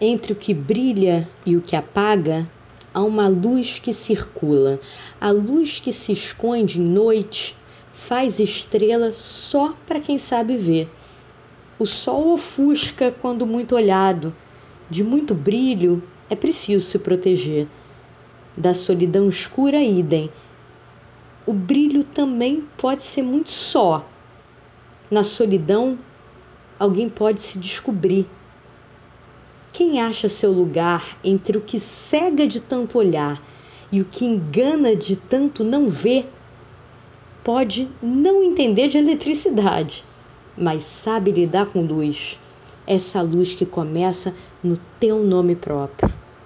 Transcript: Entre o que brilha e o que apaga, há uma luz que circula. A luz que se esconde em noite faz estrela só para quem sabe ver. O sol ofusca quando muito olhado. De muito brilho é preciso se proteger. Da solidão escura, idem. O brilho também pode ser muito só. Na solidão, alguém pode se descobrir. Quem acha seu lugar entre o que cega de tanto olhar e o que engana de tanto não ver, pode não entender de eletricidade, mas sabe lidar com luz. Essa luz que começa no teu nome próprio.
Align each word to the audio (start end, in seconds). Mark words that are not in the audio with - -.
Entre 0.00 0.32
o 0.32 0.36
que 0.36 0.52
brilha 0.52 1.28
e 1.46 1.56
o 1.56 1.62
que 1.62 1.76
apaga, 1.76 2.48
há 2.92 3.00
uma 3.02 3.28
luz 3.28 3.78
que 3.78 3.94
circula. 3.94 4.80
A 5.20 5.30
luz 5.30 5.78
que 5.78 5.92
se 5.92 6.10
esconde 6.10 6.80
em 6.80 6.84
noite 6.84 7.56
faz 7.92 8.40
estrela 8.40 9.12
só 9.12 9.72
para 9.86 10.00
quem 10.00 10.18
sabe 10.18 10.56
ver. 10.56 10.90
O 11.78 11.86
sol 11.86 12.32
ofusca 12.32 13.12
quando 13.12 13.46
muito 13.46 13.76
olhado. 13.76 14.34
De 14.90 15.04
muito 15.04 15.32
brilho 15.32 16.02
é 16.28 16.34
preciso 16.34 16.84
se 16.84 16.98
proteger. 16.98 17.68
Da 18.56 18.74
solidão 18.74 19.28
escura, 19.28 19.80
idem. 19.80 20.28
O 21.46 21.52
brilho 21.52 22.02
também 22.02 22.66
pode 22.76 23.04
ser 23.04 23.22
muito 23.22 23.50
só. 23.50 24.04
Na 25.08 25.22
solidão, 25.22 25.96
alguém 26.78 27.08
pode 27.08 27.40
se 27.40 27.58
descobrir. 27.58 28.26
Quem 29.74 30.00
acha 30.00 30.28
seu 30.28 30.52
lugar 30.52 31.18
entre 31.24 31.58
o 31.58 31.60
que 31.60 31.80
cega 31.80 32.46
de 32.46 32.60
tanto 32.60 32.96
olhar 32.96 33.42
e 33.90 34.00
o 34.00 34.04
que 34.04 34.24
engana 34.24 34.94
de 34.94 35.16
tanto 35.16 35.64
não 35.64 35.88
ver, 35.88 36.30
pode 37.42 37.90
não 38.00 38.44
entender 38.44 38.86
de 38.86 38.98
eletricidade, 38.98 40.04
mas 40.56 40.84
sabe 40.84 41.32
lidar 41.32 41.66
com 41.66 41.82
luz. 41.82 42.38
Essa 42.86 43.20
luz 43.20 43.52
que 43.52 43.66
começa 43.66 44.32
no 44.62 44.78
teu 45.00 45.24
nome 45.24 45.56
próprio. 45.56 46.03